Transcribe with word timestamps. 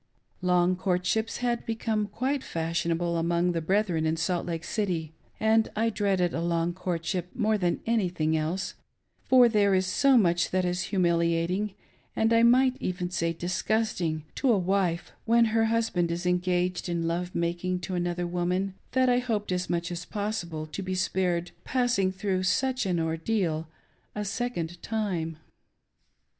Long 0.41 0.75
courtships 0.75 1.37
had 1.45 1.63
become 1.63 2.07
quite 2.07 2.43
fashionable 2.43 3.17
among 3.17 3.51
the 3.51 3.61
brethren 3.61 4.07
in 4.07 4.17
Salt 4.17 4.47
Lake 4.47 4.63
City, 4.63 5.13
and 5.39 5.69
I 5.75 5.91
dreaded 5.91 6.33
a 6.33 6.41
long 6.41 6.73
courtship 6.73 7.29
more 7.35 7.55
than 7.55 7.81
anything 7.85 8.35
else, 8.35 8.73
for 9.27 9.47
there 9.47 9.75
is 9.75 9.85
so 9.85 10.17
much 10.17 10.49
that 10.49 10.65
is 10.65 10.85
humilia 10.85 11.47
ting, 11.47 11.75
and 12.15 12.33
I 12.33 12.41
might 12.41 12.77
even 12.79 13.11
say 13.11 13.31
disgusting, 13.31 14.23
to 14.33 14.51
a 14.51 14.57
wife 14.57 15.11
when 15.25 15.45
her 15.53 15.65
hus 15.65 15.91
band 15.91 16.09
is 16.09 16.25
engaged 16.25 16.89
in 16.89 17.07
love 17.07 17.35
making 17.35 17.81
to 17.81 17.93
another 17.93 18.25
woman, 18.25 18.73
that 18.93 19.01
I 19.01 19.01
S40 19.01 19.05
NOT 19.05 19.05
THE 19.05 19.11
ONLY 19.11 19.19
ONE. 19.21 19.27
hoped, 19.27 19.51
as 19.51 19.69
much 19.69 19.91
as 19.91 20.05
possible, 20.05 20.65
to 20.65 20.81
be 20.81 20.95
spared 20.95 21.51
passing 21.63 22.11
through 22.11 22.39
sufeh 22.41 22.87
an 22.89 22.99
.ordeal 22.99 23.67
a 24.15 24.25
second 24.25 24.81
time. 24.81 25.37